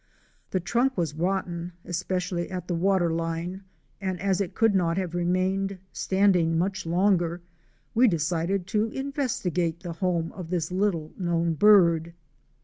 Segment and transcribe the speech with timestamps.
[0.49, 3.65] The trunk was rotten, espe cially at the water line,
[4.01, 7.43] and as it could not have remained standing much longer,
[7.93, 12.15] we decided to investigate the home of this little known bird.